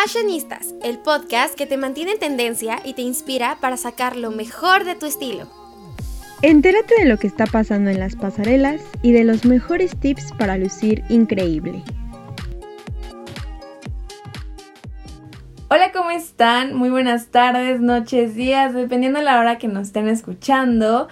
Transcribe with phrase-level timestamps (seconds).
[0.00, 4.84] Fashionistas, el podcast que te mantiene en tendencia y te inspira para sacar lo mejor
[4.84, 5.48] de tu estilo.
[6.40, 10.56] Entérate de lo que está pasando en las pasarelas y de los mejores tips para
[10.56, 11.82] lucir increíble.
[15.68, 16.76] Hola, ¿cómo están?
[16.76, 21.08] Muy buenas tardes, noches, días, dependiendo de la hora que nos estén escuchando.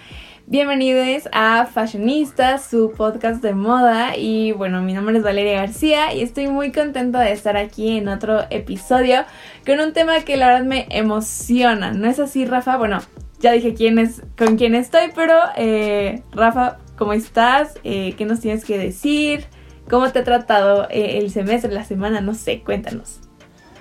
[0.49, 4.17] Bienvenidos a Fashionistas, su podcast de moda.
[4.17, 8.07] Y bueno, mi nombre es Valeria García y estoy muy contenta de estar aquí en
[8.07, 9.25] otro episodio
[9.67, 11.91] con un tema que la verdad me emociona.
[11.91, 12.77] ¿No es así, Rafa?
[12.77, 13.01] Bueno,
[13.41, 17.75] ya dije quién es, con quién estoy, pero eh, Rafa, ¿cómo estás?
[17.83, 19.47] Eh, ¿Qué nos tienes que decir?
[19.91, 22.21] ¿Cómo te ha tratado eh, el semestre, la semana?
[22.21, 23.19] No sé, cuéntanos.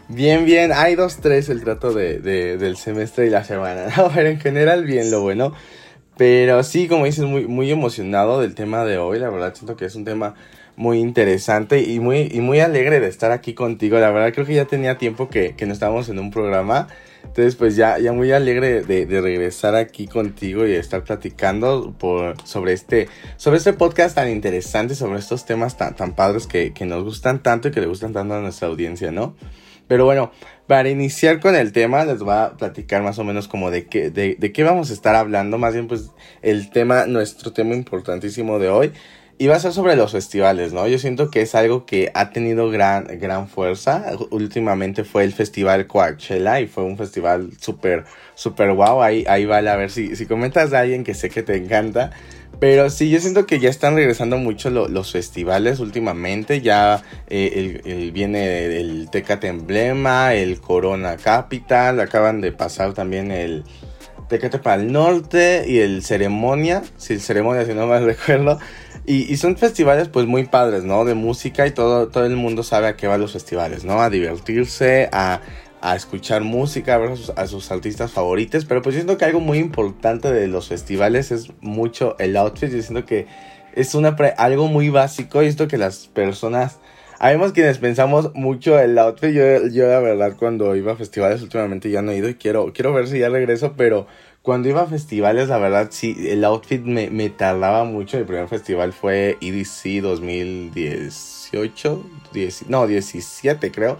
[0.08, 3.86] Bien, bien, hay dos, tres el trato de, del semestre y la semana,
[4.16, 5.54] Pero en general bien, lo bueno.
[6.18, 9.20] Pero sí, como dices, muy, muy emocionado del tema de hoy.
[9.20, 10.36] La verdad, siento que es un tema
[10.78, 14.00] muy interesante y muy, y muy alegre de estar aquí contigo.
[14.00, 16.88] La verdad, creo que ya tenía tiempo que, que no estábamos en un programa.
[17.24, 21.94] Entonces, pues ya, ya muy alegre de, de regresar aquí contigo y de estar platicando
[21.98, 26.72] por, sobre, este, sobre este podcast tan interesante, sobre estos temas tan, tan padres que,
[26.72, 29.36] que nos gustan tanto y que le gustan tanto a nuestra audiencia, ¿no?
[29.88, 30.32] Pero bueno,
[30.68, 34.10] para iniciar con el tema, les voy a platicar más o menos como de qué,
[34.10, 35.58] de, de qué vamos a estar hablando.
[35.58, 36.12] Más bien, pues,
[36.42, 38.92] el tema, nuestro tema importantísimo de hoy.
[39.38, 40.88] Y va a ser sobre los festivales, ¿no?
[40.88, 44.14] Yo siento que es algo que ha tenido gran, gran fuerza.
[44.32, 49.02] Últimamente fue el festival Coachella y fue un festival súper, súper guau.
[49.04, 52.12] Ahí, ahí vale a ver si, si comentas a alguien que sé que te encanta.
[52.60, 56.62] Pero sí, yo siento que ya están regresando mucho los festivales últimamente.
[56.62, 62.00] Ya eh, el, viene el Tecate Emblema, el Corona Capital.
[62.00, 63.64] Acaban de pasar también el
[64.30, 66.84] Tecate para el Norte y el Ceremonia.
[66.98, 68.60] Si el Ceremonia, si no mal recuerdo.
[69.08, 71.06] Y, y, son festivales pues muy padres, ¿no?
[71.06, 74.02] De música y todo, todo el mundo sabe a qué van los festivales, ¿no?
[74.02, 75.42] A divertirse, a
[75.86, 79.40] a escuchar música, a ver a sus, artistas favoritos, pero pues yo siento que algo
[79.40, 83.28] muy importante de los festivales es mucho el outfit, yo siento que
[83.76, 86.80] es una algo muy básico y esto que las personas,
[87.20, 91.92] habemos quienes pensamos mucho el outfit, yo, yo la verdad cuando iba a festivales últimamente
[91.92, 94.08] ya no he ido y quiero, quiero ver si ya regreso, pero
[94.42, 98.20] cuando iba a festivales, la verdad, sí, el outfit me, me tardaba mucho.
[98.20, 102.06] El primer festival fue EDC 2018,
[102.70, 103.98] no, 17 creo.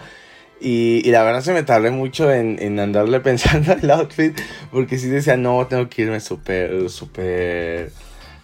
[0.60, 4.38] Y, la verdad se me tardé mucho en, andarle pensando el outfit.
[4.72, 7.92] Porque sí decía, no, tengo que irme súper, súper,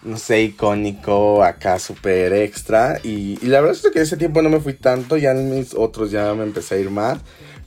[0.02, 2.98] no sé, icónico, acá súper extra.
[3.02, 5.16] Y, y, la verdad es que ese tiempo no me fui tanto.
[5.16, 7.18] Ya en mis otros ya me empecé a ir más.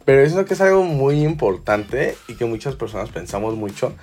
[0.06, 3.94] Pero eso que es algo muy importante y que muchas personas pensamos mucho.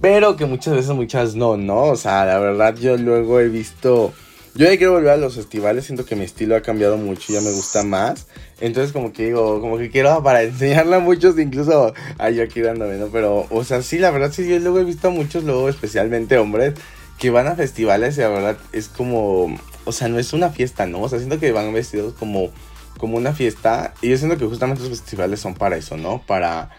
[0.00, 1.84] Pero que muchas veces muchas no, ¿no?
[1.84, 4.12] O sea, la verdad yo luego he visto
[4.54, 7.34] yo ya quiero volver a los festivales, siento que mi estilo ha cambiado mucho y
[7.34, 8.26] ya me gusta más.
[8.60, 12.60] Entonces como que digo, como que quiero para enseñarle a muchos, incluso a yo aquí
[12.60, 13.06] dándome, ¿no?
[13.06, 16.36] Pero, o sea, sí, la verdad sí, yo luego he visto a muchos, luego especialmente
[16.36, 16.74] hombres,
[17.18, 20.86] que van a festivales y la verdad es como, o sea, no es una fiesta,
[20.86, 21.00] ¿no?
[21.00, 22.50] O sea, siento que van vestidos como,
[22.98, 26.22] como una fiesta y yo siento que justamente los festivales son para eso, ¿no?
[26.26, 26.70] Para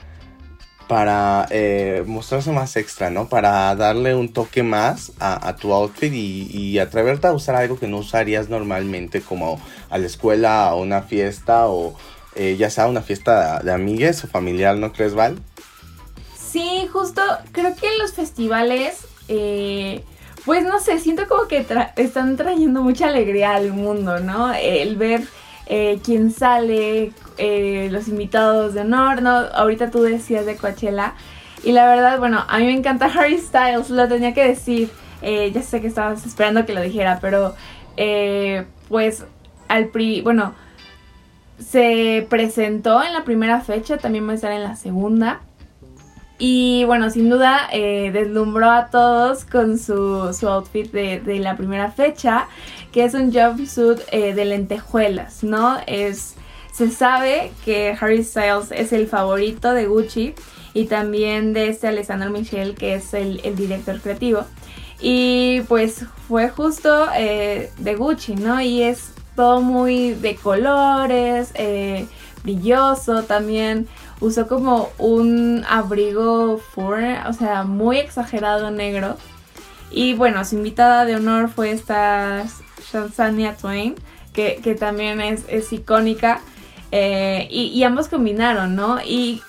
[0.88, 3.30] para eh, mostrarse más extra, ¿no?
[3.30, 7.98] Para darle un toque más a, tu outfit y, atreverte a usar algo que no
[7.98, 11.96] usarías normalmente como a la escuela, a una fiesta o
[12.36, 15.38] eh, ya sea una fiesta de, amigues o familiar, ¿no crees, Val?
[16.38, 20.04] Sí, justo creo que en los festivales, eh,
[20.46, 24.54] pues no sé, siento como que están trayendo mucha alegría al mundo, ¿no?
[24.54, 25.24] El ver
[25.66, 29.32] eh, quién sale, eh, los invitados de honor, ¿no?
[29.32, 31.14] Ahorita tú decías de Coachella.
[31.64, 34.90] Y la verdad, bueno, a mí me encanta Harry Styles, lo tenía que decir.
[35.22, 37.56] Eh, ya sé que estabas esperando que lo dijera, pero
[38.90, 39.24] pues
[39.68, 40.54] al pri bueno,
[41.60, 45.42] se presentó en la primera fecha, también va a estar en la segunda.
[46.40, 51.56] Y bueno, sin duda eh, deslumbró a todos con su, su outfit de, de, la
[51.56, 52.48] primera fecha,
[52.92, 55.78] que es un jumpsuit eh, de lentejuelas, ¿no?
[55.86, 56.36] Es,
[56.72, 60.34] se sabe que Harry Styles es el favorito de Gucci
[60.74, 64.44] y también de este Alessandro Michel, que es el, el director creativo.
[65.00, 68.60] Y pues fue justo eh, de Gucci, ¿no?
[68.60, 71.54] Y es todo muy de colores,
[72.44, 73.88] brilloso también
[74.20, 79.18] usó como un abrigo fur, o sea, muy exagerado negro.
[79.92, 82.46] Y bueno, su invitada de honor fue esta
[82.92, 83.96] Shazania Twain,
[84.34, 86.42] que, también es, icónica.
[86.92, 89.00] Eh, y, ambos combinaron, ¿no?
[89.02, 89.42] Y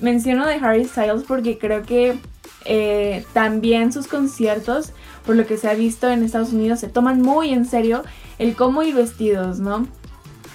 [0.00, 2.18] menciono de Harry Styles porque creo que
[2.64, 4.92] eh, también sus conciertos,
[5.24, 8.02] por lo que se ha visto en Estados Unidos, se toman muy en serio
[8.38, 9.86] el cómo ir vestidos, ¿no?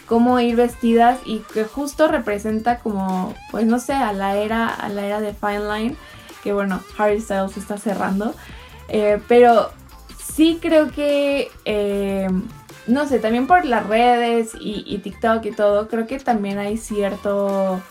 [0.05, 4.89] Cómo ir vestidas y que justo representa como, pues no sé, a la era, a
[4.89, 5.95] la era de Fine Line,
[6.43, 8.33] que bueno, Harry Styles está cerrando,
[8.87, 9.71] eh, pero
[10.17, 12.29] sí creo que, eh,
[12.87, 17.81] no sé, también por las redes y, TikTok y todo, creo que también hay cierto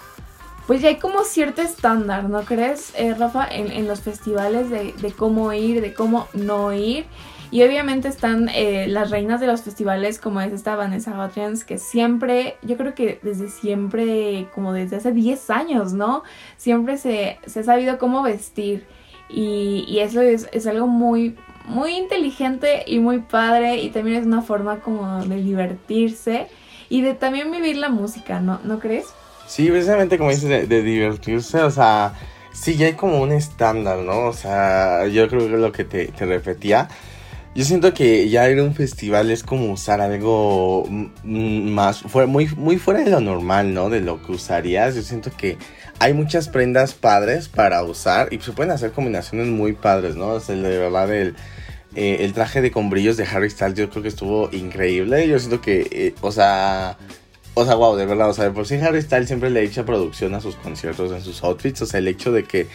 [0.67, 3.47] pues ya hay como cierto estándar, ¿no crees, eh, Rafa?
[3.51, 7.05] En, los festivales de, de, cómo ir, de cómo no ir.
[7.55, 11.79] Y obviamente están eh, las reinas de los festivales, como es esta Vanessa Hudgens, que
[11.79, 16.25] siempre, yo creo que desde siempre, como desde hace 10 años, ¿no?
[16.57, 18.89] Siempre se, se ha sabido cómo vestir.
[19.29, 21.37] Y, y eso es, es, algo muy,
[21.67, 23.77] muy inteligente y muy padre.
[23.77, 26.49] Y también es una forma como de divertirse
[26.89, 28.59] y de también vivir la música, ¿no?
[28.65, 29.07] ¿No crees?
[29.47, 32.15] Sí, precisamente como dices, de, divertirse, o sea,
[32.53, 34.27] sí, ya hay como un estándar, ¿no?
[34.27, 36.89] O sea, yo creo que lo que te, te repetía
[37.55, 40.89] yo siento que ya ir a un festival es como usar algo
[41.23, 43.91] más, muy, muy fuera de lo normal, ¿no?
[43.91, 44.97] De lo que usarías.
[44.97, 45.57] Yo siento que
[46.01, 50.31] hay muchas prendas padres para usar y se pueden hacer combinaciones muy padres, ¿no?
[50.31, 51.37] O sea, de verdad el,
[51.95, 55.29] eh, el traje de con brillos de Harry Styles yo creo que estuvo increíble.
[55.29, 56.99] Yo siento que, eh, o sea...
[57.55, 60.35] O sea, wow, de verdad, o sea, por si Harry Styles siempre le echa producción
[60.35, 62.67] a sus conciertos, en sus outfits, o sea, el hecho de que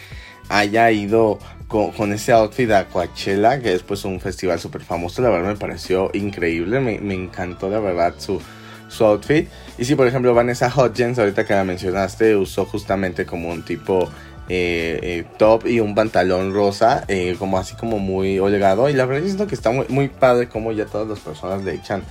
[0.48, 1.38] haya ido
[1.68, 5.56] con, ese outfit a Coachella, que es pues un festival súper famoso, la verdad me
[5.56, 8.40] pareció increíble, me, encantó la verdad su,
[8.88, 9.48] su outfit.
[9.78, 14.08] Y si por ejemplo Vanessa Hudgens, ahorita que la mencionaste, usó justamente como un tipo
[14.48, 18.88] eh, eh, top y un pantalón rosa, eh, como así como muy holgado.
[18.88, 21.74] Y la verdad siento que está muy, muy padre como ya todas las personas le
[21.74, 22.02] echan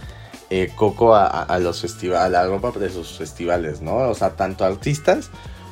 [0.76, 3.98] coco a, a los festivales, a la ropa de sus festivales, ¿no?
[3.98, 5.30] O sea, tanto artistas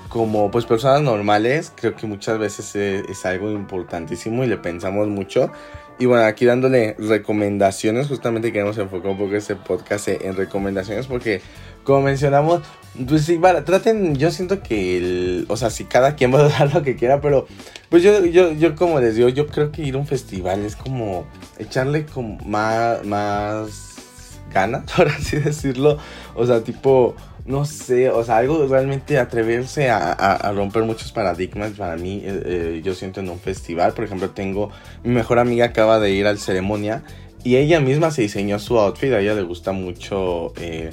[0.10, 5.52] como pues personas normales, creo que muchas veces es, algo importantísimo y le pensamos mucho.
[6.00, 11.42] Y bueno, aquí dándole recomendaciones, justamente queremos enfocar un poco este podcast en recomendaciones porque
[11.84, 12.62] como mencionamos,
[13.08, 16.74] pues sí, traten, yo siento que, el, o sea, si cada quien va a dar
[16.74, 17.48] lo que quiera, pero
[17.90, 20.76] pues yo, yo, yo como les digo, yo creo que ir a un festival es
[20.76, 21.26] como
[21.58, 23.87] echarle como más, más
[24.54, 25.98] ganas, por así decirlo,
[26.36, 27.16] o sea, tipo
[27.48, 32.82] no sé, o sea, algo realmente atreverse a, romper muchos paradigmas para mí, eh, eh,
[32.84, 34.70] yo siento en un festival, por ejemplo, tengo,
[35.04, 37.04] mi mejor amiga acaba de ir al ceremonia
[37.46, 40.92] y ella misma se diseñó su outfit, a ella le gusta mucho eh,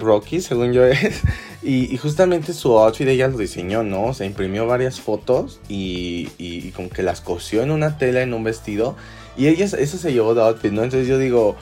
[0.00, 1.22] Rocky, según yo es,
[1.64, 4.04] y, justamente su outfit ella lo diseñó, ¿no?
[4.04, 8.34] O sea, imprimió varias fotos y, y, como que las cosió en una tela, en
[8.34, 8.94] un vestido,
[9.36, 10.84] y ella eso se llevó de outfit, ¿no?
[10.84, 11.56] Entonces yo digo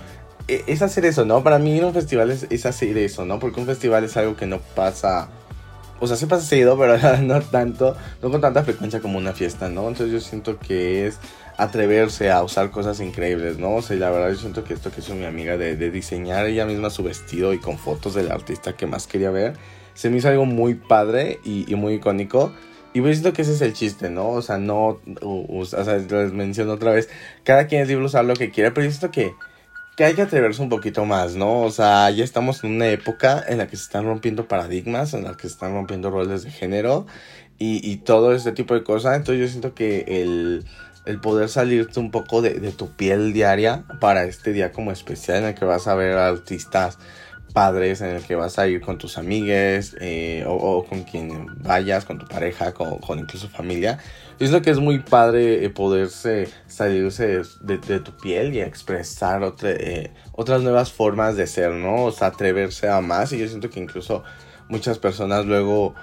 [0.49, 1.43] es hacer eso, ¿no?
[1.43, 3.39] Para mí ir a un festival es, hacer eso, ¿no?
[3.39, 5.29] Porque un festival es algo que no pasa...
[6.01, 9.69] O sea, se pasa seguido, pero no tanto, no con tanta frecuencia como una fiesta,
[9.69, 9.89] ¿no?
[9.89, 11.19] Entonces yo siento que es
[11.57, 13.75] atreverse a usar cosas increíbles, ¿no?
[13.77, 16.65] O sea, la verdad yo siento que esto que hizo mi amiga de, diseñar ella
[16.65, 19.55] misma su vestido y con fotos del artista que más quería ver,
[19.95, 22.53] se me hizo algo muy padre y, muy icónico.
[22.95, 24.31] Y pues siento que ese es el chiste, ¿no?
[24.31, 27.09] O sea, no, o, sea, les menciono otra vez,
[27.43, 29.35] cada quien es libre usar lo que quiera, pero yo siento que
[29.99, 31.63] que hay que atreverse un poquito más, ¿no?
[31.63, 35.25] O sea, ya estamos en una época en la que se están rompiendo paradigmas, en
[35.25, 37.09] la que se están rompiendo roles de género
[37.59, 39.17] y, todo este tipo de cosas.
[39.17, 40.05] Entonces yo siento que
[41.05, 45.39] el, poder salirte un poco de, de, tu piel diaria para este día como especial
[45.39, 46.99] en el que vas a ver artistas
[47.59, 52.05] padres, en el que vas a ir con tus amigues eh, o, con quien vayas,
[52.05, 53.99] con tu pareja, con, con incluso familia
[54.39, 60.63] Pienso que es muy padre eh, poderse salirse de, tu piel y expresar eh, otras
[60.63, 62.05] nuevas formas de ser, ¿no?
[62.05, 63.33] O sea, atreverse a más.
[63.33, 64.23] Y yo siento que incluso
[64.69, 65.97] muchas personas luego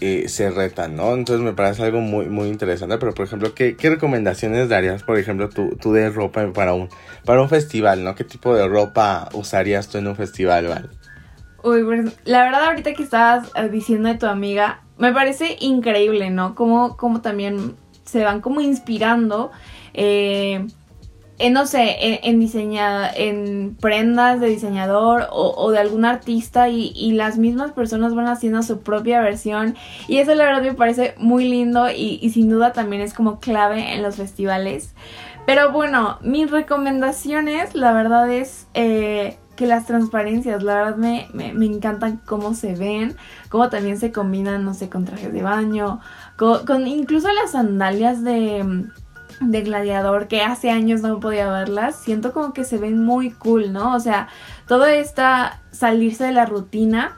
[0.00, 1.12] eh, se retan, ¿no?
[1.12, 2.96] Entonces me parece algo muy, muy interesante.
[2.96, 6.88] Pero, por ejemplo, ¿qué, recomendaciones darías, por ejemplo, tú, tú, de ropa para un,
[7.26, 8.14] para un festival, ¿no?
[8.14, 10.88] ¿Qué tipo de ropa usarías tú en un festival, ¿vale?
[11.64, 16.54] Uy, pues la verdad ahorita que estabas diciendo de tu amiga, me parece increíble, ¿no?
[16.54, 19.50] Como, como también se van como inspirando.
[19.94, 20.66] Eh,
[21.38, 22.76] en, no sé, en, en,
[23.16, 28.80] en prendas de diseñador o, de algún artista y, las mismas personas van haciendo su
[28.80, 29.74] propia versión
[30.06, 33.94] y eso la verdad me parece muy lindo y, sin duda también es como clave
[33.94, 34.94] en los festivales.
[35.44, 41.52] Pero bueno, mis recomendaciones la verdad es eh, que las transparencias, la verdad me, me,
[41.52, 43.14] me, encantan cómo se ven,
[43.48, 46.00] cómo también se combinan, no sé, con trajes de baño
[46.36, 48.84] con, incluso las sandalias de,
[49.40, 53.72] de gladiador que hace años no podía verlas, siento como que se ven muy cool,
[53.72, 53.94] ¿no?
[53.94, 54.26] O sea,
[54.66, 57.16] todo esta salirse de la rutina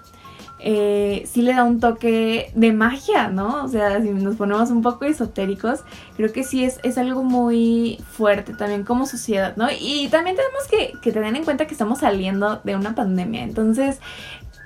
[0.66, 3.64] eh, sí le da un toque de magia, ¿no?
[3.64, 5.85] O sea, si nos ponemos un poco esotéricos,
[6.16, 9.68] creo que sí es, es algo muy fuerte también como sociedad, ¿no?
[9.78, 10.66] Y también tenemos
[11.02, 14.00] que, tener en cuenta que estamos saliendo de una pandemia, entonces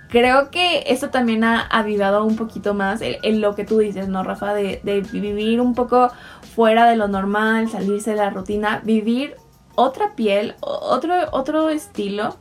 [0.09, 4.23] creo que esto también ha avivado un poquito más en lo que tú dices, ¿no,
[4.23, 4.55] Rafa?
[4.55, 6.13] De, de, vivir un poco
[6.55, 9.35] fuera de lo normal, salirse de la rutina, vivir
[9.75, 12.37] otra piel, otro, otro estilo.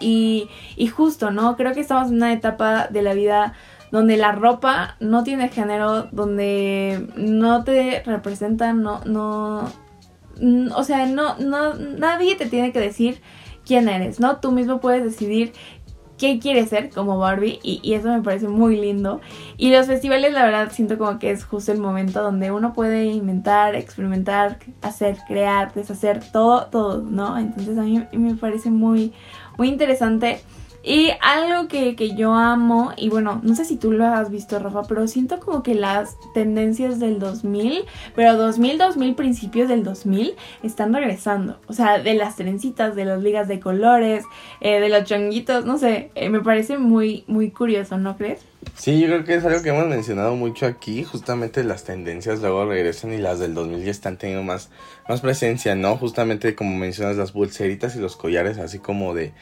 [0.00, 0.48] Y,
[0.94, 1.56] justo, ¿no?
[1.56, 3.54] Creo que estamos en una etapa de la vida
[3.90, 9.70] donde la ropa no tiene género, donde no te representa, no, no,
[10.74, 13.20] o sea, no, no, nadie te tiene que decir
[13.64, 14.38] quién eres, ¿no?
[14.38, 15.52] Tú mismo puedes decidir
[16.18, 19.20] qué quiere ser como Barbie y, eso me parece muy lindo.
[19.56, 23.06] Y los festivales la verdad siento como que es justo el momento donde uno puede
[23.06, 27.38] inventar, experimentar, hacer, crear, deshacer, todo, todo, ¿no?
[27.38, 29.12] Entonces a mí me parece muy,
[29.56, 30.40] muy interesante.
[30.86, 34.84] Y algo que, yo amo, y bueno, no sé si tú lo has visto, Rafa,
[34.84, 40.94] pero siento como que las tendencias del 2000, pero 2000, 2000, principios del 2000, están
[40.94, 41.58] regresando.
[41.66, 44.22] O sea, de las trencitas, de las ligas de colores,
[44.60, 48.42] eh, de los chonguitos, no sé, eh, me parece muy, muy curioso, ¿no crees?
[48.76, 52.64] Sí, yo creo que es algo que hemos mencionado mucho aquí, justamente las tendencias luego
[52.64, 54.70] regresan y las del 2000 ya están teniendo más,
[55.08, 55.96] más presencia, ¿no?
[55.96, 59.32] Justamente como mencionas las pulseritas y los collares así como de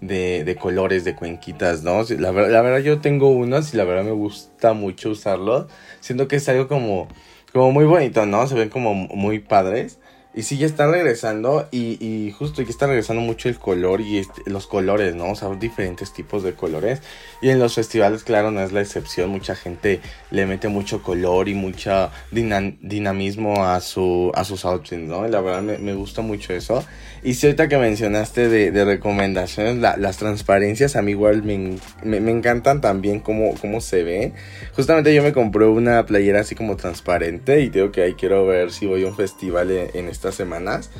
[0.00, 2.02] de, de colores, de cuenquitas, ¿no?
[2.18, 5.66] La, la, verdad yo tengo unos y la verdad me gusta mucho usarlos.
[6.00, 7.08] Siento que es algo como,
[7.52, 8.46] como muy bonito, ¿no?
[8.46, 9.98] Se ven como muy padres.
[10.32, 14.18] Y sí, ya están regresando y, y justo que está regresando mucho el color y
[14.18, 15.32] este, los colores, ¿no?
[15.32, 17.02] O sea, diferentes tipos de colores.
[17.42, 19.30] Y en los festivales, claro, no es la excepción.
[19.30, 25.26] Mucha gente le mete mucho color y mucho dinamismo a, su, a sus outfits, ¿no?
[25.26, 26.84] Y la verdad me, me, gusta mucho eso.
[27.24, 32.20] Y si ahorita que mencionaste de, de recomendaciones, las transparencias a mí igual me, me,
[32.20, 34.32] me, encantan también cómo, cómo se ve.
[34.76, 38.70] Justamente yo me compré una playera así como transparente y digo que ahí quiero ver
[38.70, 40.90] si voy a un festival en, en estas semanas.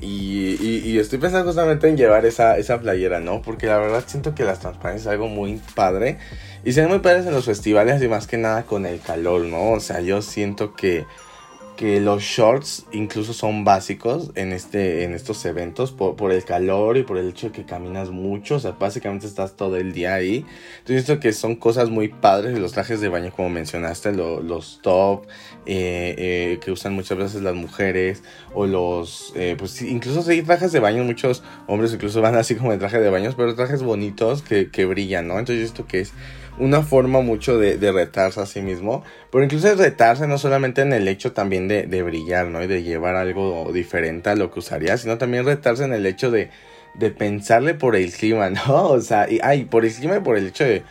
[0.00, 3.42] Y, y, estoy pensando justamente en llevar esa, esa playera, ¿no?
[3.42, 6.18] Porque la verdad siento que las transparencias es algo muy padre.
[6.64, 9.42] Y se ven muy padres en los festivales y más que nada con el calor,
[9.42, 9.72] ¿no?
[9.72, 11.04] O sea, yo siento que
[11.80, 16.98] que los shorts incluso son básicos en, este, en estos eventos por, por, el calor
[16.98, 20.12] y por el hecho de que caminas mucho, o sea, básicamente estás todo el día
[20.12, 20.44] ahí.
[20.80, 25.24] Entonces, esto que son cosas muy padres, los trajes de baño, como mencionaste, los top
[25.64, 28.22] eh, eh, que usan muchas veces las mujeres,
[28.52, 32.72] o los, eh, pues incluso hay trajes de baño, muchos hombres incluso van así como
[32.72, 35.38] de traje de baños, pero trajes bonitos que, que brillan, ¿no?
[35.38, 36.12] Entonces, esto que es
[36.60, 39.02] una forma mucho de, retarse a sí mismo,
[39.32, 42.62] pero incluso es retarse no solamente en el hecho también de, brillar, ¿no?
[42.62, 46.30] Y de llevar algo diferente a lo que usaría, sino también retarse en el hecho
[46.30, 46.50] de,
[46.94, 48.88] de pensarle por el clima, ¿no?
[48.88, 50.82] O sea, y, por el clima y por el hecho de,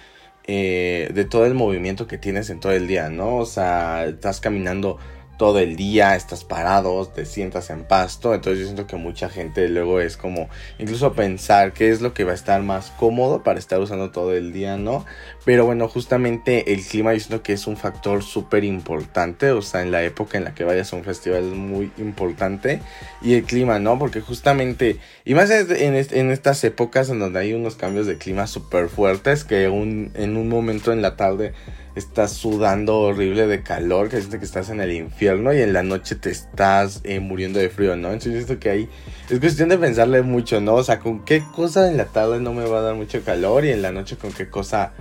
[0.48, 3.38] eh, de todo el movimiento que tienes en todo el día, ¿no?
[3.38, 4.98] O sea, estás caminando
[5.40, 9.70] todo el día, estás parado, te sientas en pasto, entonces yo siento que mucha gente
[9.70, 10.50] luego es como
[10.80, 14.34] incluso pensar qué es lo que va a estar más cómodo para estar usando todo
[14.34, 15.06] el día, ¿no?
[15.50, 19.82] Pero bueno, justamente el clima yo siento que es un factor súper importante, o sea,
[19.82, 22.82] en la época en la que vayas a un festival es muy importante
[23.24, 23.98] y el clima, ¿no?
[23.98, 28.90] Porque justamente, y más en, estas épocas en donde hay unos cambios de clima súper
[28.90, 31.54] fuertes que en un momento en la tarde
[31.96, 35.84] estás sudando horrible de calor, que sientes que estás en el infierno y en la
[35.84, 38.12] noche te estás eh, muriendo de frío, ¿no?
[38.12, 38.90] Entonces esto que hay
[39.30, 40.76] es cuestión de pensarle mucho, ¿no?
[40.76, 43.66] O sea, con qué cosa en la tarde no me va a dar mucho calor
[43.66, 44.94] y en la noche con qué cosa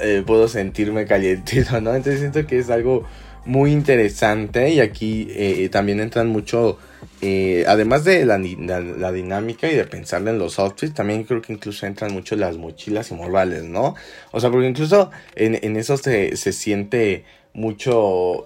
[0.00, 1.94] eh, puedo sentirme calientito, ¿no?
[1.94, 3.04] Entonces siento que es algo
[3.44, 6.78] muy interesante y aquí eh, también entran mucho,
[7.20, 11.86] eh, además de la, dinámica y de pensar en los outfits, también creo que incluso
[11.86, 13.96] entran mucho las mochilas y morrales, ¿no?
[14.30, 18.44] O sea, porque incluso en, en eso se, se, siente mucho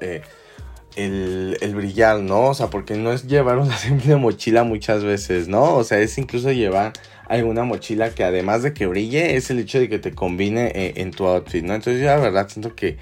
[0.96, 2.46] el, el, brillar, ¿no?
[2.46, 5.74] O sea, porque no es llevar una simple mochila muchas veces, ¿no?
[5.74, 6.92] O sea, es incluso llevar
[7.28, 11.10] alguna mochila que además de que brille, es el hecho de que te combine en
[11.10, 11.74] tu outfit, ¿no?
[11.74, 12.98] Entonces yo la verdad siento que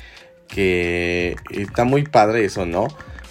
[0.49, 2.89] que está muy padre eso, ¿no?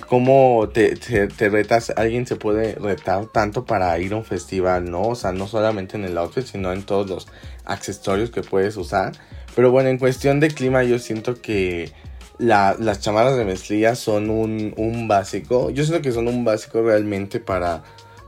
[0.08, 5.01] Cómo te, te, retas, alguien se puede retar tanto para ir a un festival, ¿no?
[5.03, 7.27] O sea, no solamente en el outfit, sino en todos los
[7.65, 9.13] accesorios que puedes usar.
[9.55, 11.91] Pero bueno, en cuestión de clima yo siento que
[12.40, 15.70] las chamarras de mezclilla son un, un, básico.
[15.70, 17.84] Yo siento que son un básico realmente para,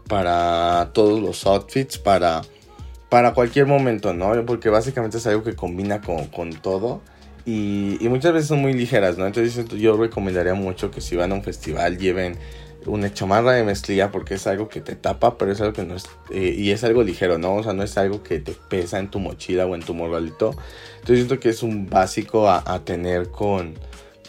[0.07, 2.41] para todos los outfits, para,
[3.09, 4.45] para cualquier momento, ¿no?
[4.45, 7.01] Porque básicamente es algo que combina con, con todo.
[7.45, 9.27] Y, muchas veces son muy ligeras, ¿no?
[9.27, 12.37] Entonces yo recomendaría mucho que si van a un festival lleven
[12.85, 15.95] una chamarra de mezclilla porque es algo que te tapa, pero es algo que no
[15.95, 17.55] es, eh, y es algo ligero, ¿no?
[17.55, 20.51] O sea, no es algo que te pesa en tu mochila o en tu morralito.
[20.95, 23.75] Entonces siento que es un básico a, a tener con,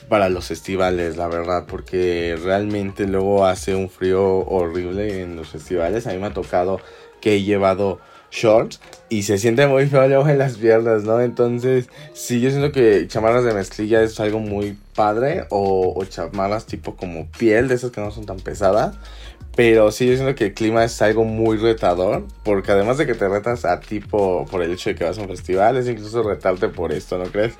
[0.08, 6.06] para los festivales, la verdad, porque realmente luego hace un frío horrible en los festivales.
[6.06, 6.80] A mí me ha tocado
[7.20, 11.20] que he llevado shorts y se siente muy feo luego en las piernas, ¿no?
[11.20, 16.96] Entonces, sí, yo siento que chamarras de mezclilla es algo muy padre o, chamarras tipo
[16.96, 18.96] como piel, de esas que no son tan pesadas.
[19.54, 23.14] Pero sí, yo siento que el clima es algo muy retador, porque además de que
[23.14, 26.22] te retas a tipo por el hecho de que vas a un festival, es incluso
[26.22, 27.54] retarte por esto, ¿no crees?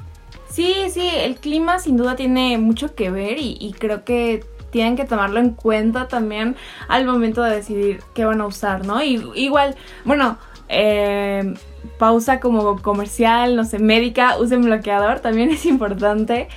[0.51, 4.97] Sí, sí, el clima sin duda tiene mucho que ver y, y creo que tienen
[4.97, 6.55] que tomarlo en cuenta también
[6.89, 9.03] al momento de decidir qué van a usar, ¿no?
[9.03, 11.55] Y, igual, bueno, eh,
[11.99, 16.49] pausa como comercial, no sé, médica, usen bloqueador, también es importante.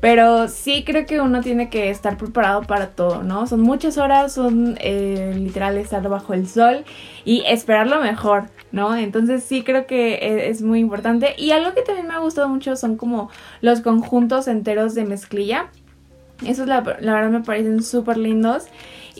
[0.00, 3.46] Pero sí creo que uno tiene que estar preparado para todo, ¿no?
[3.46, 6.84] Son muchas horas, son eh, literal estar bajo el sol
[7.24, 8.96] y esperar lo mejor, ¿no?
[8.96, 11.34] Entonces sí creo que e, es muy importante.
[11.36, 15.70] Y algo que también me ha gustado mucho son como los conjuntos enteros de mezclilla.
[16.46, 18.66] Esos la, la verdad me parecen súper lindos.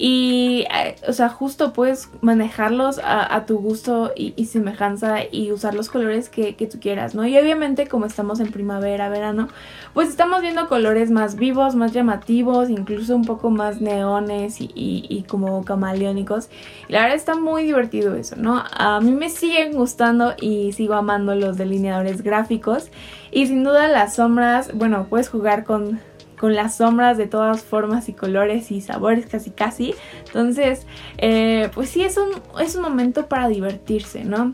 [0.01, 5.89] Y, eh, o sea, justo puedes manejarlos a, tu gusto y, semejanza y usar los
[5.89, 7.27] colores que, tú quieras, ¿no?
[7.27, 9.49] Y obviamente como estamos en primavera, verano,
[9.95, 15.05] pues estamos viendo colores más vivos, más llamativos, incluso un poco más neones y, y,
[15.09, 16.49] y como camaleónicos.
[16.87, 18.63] La verdad está muy divertido eso, ¿no?
[18.71, 22.93] A mí me siguen gustando y sigo amando los delineadores gráficos.
[23.33, 26.01] Y sin duda las sombras, bueno, puedes jugar con
[26.39, 29.95] con las sombras de todas formas y colores y sabores casi casi.
[30.27, 30.87] Entonces,
[31.19, 32.31] eh, pues sí, es un,
[32.61, 34.53] es un momento para divertirse, ¿no?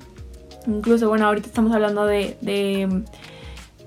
[0.66, 3.04] Incluso, bueno, ahorita estamos hablando de, de,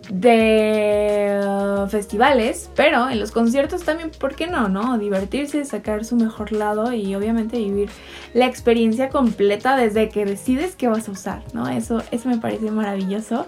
[0.10, 4.70] de uh, festivales, pero en los conciertos también, ¿por qué no?
[4.70, 4.98] ¿No?
[4.98, 7.90] Divertirse, sacar su mejor lado y obviamente vivir
[8.34, 11.68] la experiencia completa desde que decides qué vas a usar, ¿no?
[11.68, 13.48] Eso, eso me parece maravilloso.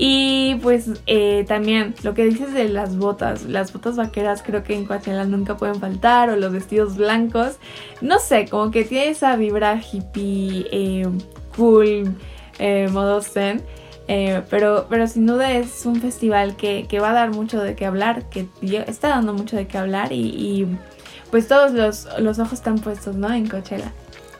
[0.00, 4.76] Y pues eh, también lo que dices de las botas, las botas vaqueras creo que
[4.76, 7.56] en Coachella nunca pueden faltar, o los vestidos blancos,
[8.00, 11.08] no sé, como que tiene esa vibra hippie, eh,
[11.56, 12.14] cool,
[12.60, 13.62] eh, modo zen.
[14.10, 17.76] Eh, pero, pero sin duda es un festival que, que, va a dar mucho de
[17.76, 18.48] qué hablar, que
[18.86, 20.66] está dando mucho de qué hablar y,
[21.30, 23.32] pues todos los, los, ojos están puestos, ¿no?
[23.32, 23.92] En Coachella.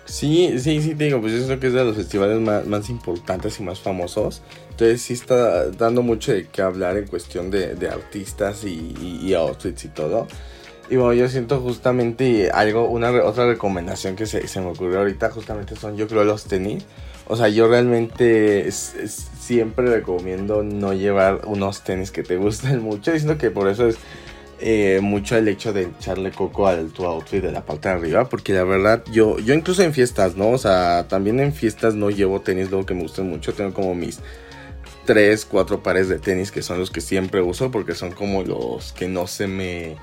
[0.06, 3.60] Sí, sí, sí, te digo, pues yo creo que es de los festivales más, importantes
[3.60, 4.40] y más famosos.
[4.70, 9.20] Entonces sí está dando mucho de qué hablar en cuestión de, de artistas y, y,
[9.22, 10.26] y, outfits y todo.
[10.90, 15.76] Y bueno, yo siento justamente algo, una otra recomendación que se, me ocurrió ahorita justamente
[15.76, 16.84] son yo creo los tenis.
[17.26, 23.12] O sea, yo realmente siempre recomiendo no llevar unos tenis que te gusten mucho.
[23.12, 23.98] Diciendo que por eso es
[24.60, 28.28] eh, mucho el hecho de echarle coco al tu outfit de la parte de arriba.
[28.30, 30.50] Porque la verdad, yo, yo incluso en fiestas, ¿no?
[30.50, 33.52] O sea, también en fiestas no llevo tenis luego que me gusten mucho.
[33.52, 34.20] Tengo como mis
[35.04, 38.92] tres, cuatro pares de tenis que son los que siempre uso porque son como los
[38.92, 39.96] que no se me...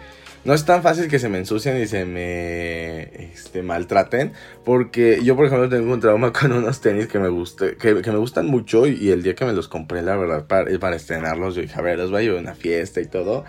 [0.45, 4.33] No es tan fácil que se me ensucien y se me este, maltraten.
[4.63, 8.11] Porque yo, por ejemplo, tengo un trauma con unos tenis que me, guste, que, que
[8.11, 8.85] me gustan mucho.
[8.85, 11.81] Y el día que me los compré, la verdad, para, para estrenarlos, yo dije, a
[11.81, 13.43] ver, los voy a llevar a una fiesta y todo.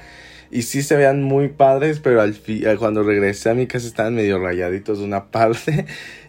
[0.50, 4.14] Y sí se vean muy padres, pero al fi cuando regresé a mi casa estaban
[4.14, 5.86] medio rayaditos de una parte.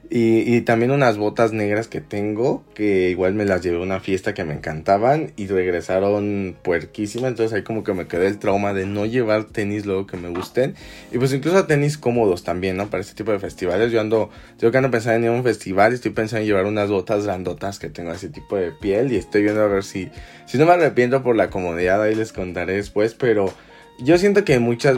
[0.10, 4.00] Y, y, también unas botas negras que tengo, que igual me las llevé a una
[4.00, 7.32] fiesta que me encantaban y regresaron puerquísimas.
[7.32, 10.30] Entonces ahí como que me quedé el trauma de no llevar tenis luego que me
[10.30, 10.76] gusten.
[11.12, 12.90] Y pues incluso tenis cómodos también, ¿no?
[12.90, 13.92] Para este tipo de festivales.
[13.92, 16.68] Yo ando, yo que ando pensando en ir a un festival, estoy pensando en llevar
[16.68, 19.12] unas botas grandotas que tengo ese tipo de piel.
[19.12, 20.10] Y estoy viendo a ver si,
[20.46, 23.54] si no me arrepiento por la comodidad, ahí les contaré después, pero
[24.00, 24.98] yo siento que muchas,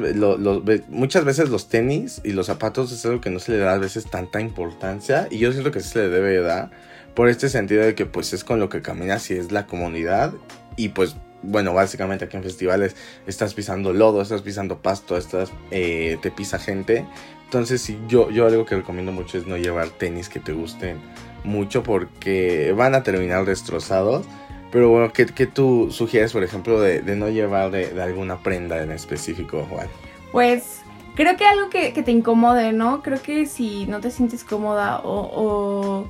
[0.89, 3.77] muchas veces los tenis y los zapatos es algo que no se le da a
[3.77, 6.71] veces tanta importancia y yo siento que se le debe dar
[7.15, 10.33] por este sentido de que pues es con lo que caminas y es la comunidad
[10.75, 16.17] y pues bueno, básicamente aquí en festivales estás pisando lodo, estás pisando pasto, estás, eh,
[16.21, 17.05] te pisa gente.
[17.45, 20.97] Entonces sí, yo, yo algo que recomiendo mucho es no llevar tenis que te gusten
[21.43, 24.25] mucho porque van a terminar destrozados.
[24.71, 28.91] Pero bueno, ¿qué, qué tú sugieres, por ejemplo, de, no llevar de, alguna prenda en
[28.91, 29.87] específico, Juan?
[30.31, 30.81] Pues
[31.15, 33.01] creo que algo que, que, te incomode, ¿no?
[33.01, 36.07] Creo que si no te sientes cómoda o, o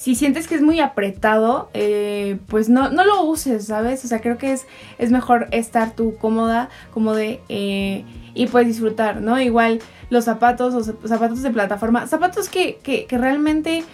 [0.00, 4.02] si sientes que es muy apretado, eh, pues no, no, lo uses, ¿sabes?
[4.02, 7.42] O sea, creo que es, es mejor estar tú cómoda, como de...
[7.50, 9.38] Eh, y puedes disfrutar, ¿no?
[9.38, 13.84] Igual los zapatos, los zapatos de plataforma, zapatos que, que, que realmente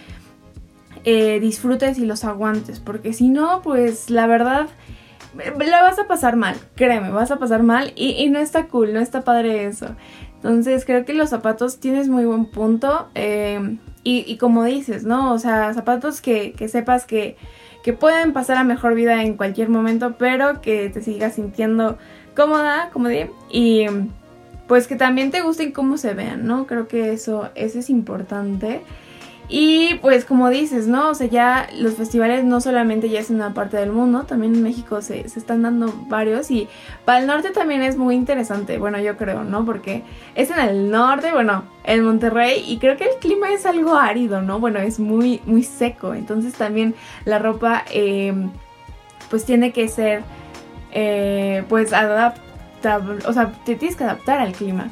[1.09, 4.67] eh, disfrutes y los aguantes, porque si no, pues la verdad
[5.33, 8.99] la vas a pasar mal, créeme, vas a pasar mal y, no está cool, no
[8.99, 9.95] está padre eso.
[10.35, 13.07] Entonces creo que los zapatos tienes muy buen punto.
[13.15, 15.33] Eh, y, como dices, ¿no?
[15.33, 17.37] O sea, zapatos que, que sepas que,
[17.83, 21.97] que, pueden pasar a mejor vida en cualquier momento, pero que te sigas sintiendo
[22.35, 23.07] cómoda, como
[23.49, 23.85] y
[24.67, 26.67] pues que también te gusten cómo se vean, ¿no?
[26.67, 28.81] Creo que eso, eso es importante.
[29.49, 31.09] Y pues como dices, ¿no?
[31.09, 34.53] O sea, ya los festivales no solamente ya es en una parte del mundo, también
[34.55, 36.67] en México se, se, están dando varios y
[37.05, 39.65] para el norte también es muy interesante, bueno, yo creo, ¿no?
[39.65, 40.03] Porque
[40.35, 44.41] es en el norte, bueno, en Monterrey y creo que el clima es algo árido,
[44.41, 44.59] ¿no?
[44.59, 48.33] Bueno, es muy, muy seco, entonces también la ropa eh,
[49.29, 50.23] pues tiene que ser
[50.91, 54.91] eh, pues adaptable, o sea, te tienes que adaptar al clima.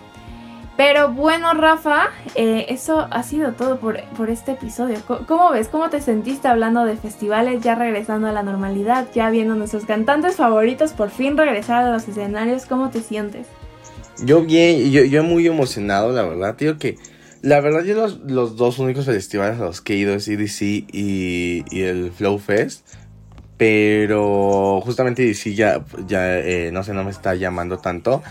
[0.78, 4.98] Pero bueno, Rafa, eh, eso ha sido todo por, por, este episodio.
[5.26, 5.70] ¿Cómo ves?
[5.70, 10.36] ¿Cómo te sentiste hablando de festivales, ya regresando a la normalidad, ya viendo nuestros cantantes
[10.36, 12.66] favoritos por fin regresar a los escenarios?
[12.66, 13.48] ¿Cómo te sientes?
[14.24, 16.56] Yo bien, yo, yo muy emocionado, la verdad.
[16.58, 16.98] Digo que,
[17.42, 20.62] la verdad, yo los, los, dos únicos festivales a los que he ido es EDC
[20.62, 22.86] y, y el Flow Fest.
[23.58, 28.22] Pero justamente EDC ya, ya eh, no sé, no me está llamando tanto.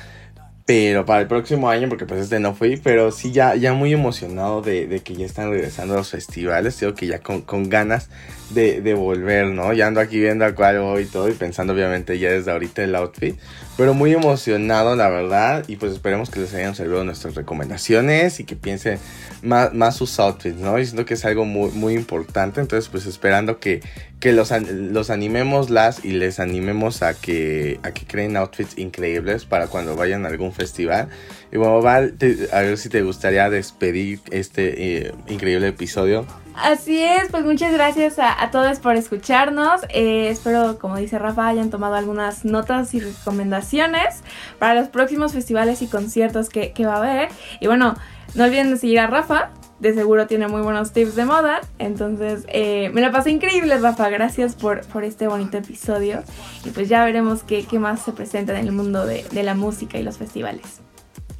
[0.66, 3.92] Pero para el próximo año, porque pues este no fui, pero sí ya, ya muy
[3.92, 6.80] emocionado de, de que ya están regresando los festivales.
[6.80, 8.08] Digo que ya con, con ganas
[8.48, 9.74] de, de, volver, ¿no?
[9.74, 12.82] Ya ando aquí viendo a cuál voy y todo y pensando obviamente ya desde ahorita
[12.82, 13.36] el outfit.
[13.76, 15.64] Pero muy emocionado, la verdad.
[15.68, 18.98] Y pues esperemos que les hayan servido nuestras recomendaciones y que piensen
[19.42, 20.78] más, más sus outfits, ¿no?
[20.78, 22.62] Y siento que es algo muy, muy importante.
[22.62, 23.82] Entonces pues esperando que,
[24.24, 29.44] que los, los animemos las y les animemos a que, a que creen outfits increíbles
[29.44, 31.10] para cuando vayan a algún festival.
[31.52, 36.24] Y bueno, Val, te, a ver si te gustaría despedir este eh, increíble episodio.
[36.54, 39.82] Así es, pues muchas gracias a, a todos por escucharnos.
[39.90, 44.22] Eh, espero, como dice Rafa, hayan tomado algunas notas y recomendaciones
[44.58, 47.28] para los próximos festivales y conciertos que, que va a haber.
[47.60, 47.94] Y bueno,
[48.34, 51.60] no olviden de seguir a Rafa, de seguro tiene muy buenos tips de moda.
[51.78, 54.08] Entonces, eh, me la pasé increíble, Rafa.
[54.08, 56.22] Gracias por, por este bonito episodio.
[56.64, 59.54] Y pues ya veremos qué, qué más se presenta en el mundo de, de, la
[59.54, 60.80] música y los festivales.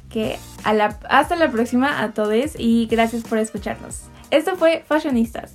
[0.09, 4.03] Que hasta la próxima a todos y gracias por escucharnos.
[4.31, 5.53] Esto fue Fashionistas.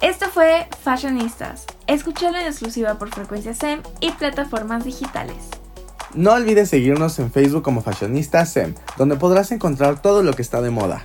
[0.00, 1.66] Esto fue Fashionistas.
[1.86, 5.48] Escúchalo en exclusiva por frecuencia SEM y plataformas digitales.
[6.14, 10.62] No olvides seguirnos en Facebook como Fashionista SEM, donde podrás encontrar todo lo que está
[10.62, 11.02] de moda.